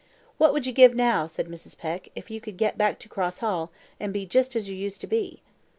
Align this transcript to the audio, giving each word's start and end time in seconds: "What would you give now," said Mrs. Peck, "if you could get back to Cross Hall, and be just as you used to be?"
"What 0.39 0.51
would 0.51 0.65
you 0.65 0.73
give 0.73 0.95
now," 0.95 1.27
said 1.27 1.45
Mrs. 1.47 1.77
Peck, 1.77 2.09
"if 2.15 2.31
you 2.31 2.41
could 2.41 2.57
get 2.57 2.75
back 2.75 2.97
to 3.01 3.07
Cross 3.07 3.37
Hall, 3.37 3.69
and 3.99 4.11
be 4.11 4.25
just 4.25 4.55
as 4.55 4.67
you 4.67 4.75
used 4.75 4.99
to 5.01 5.05
be?" 5.07 5.43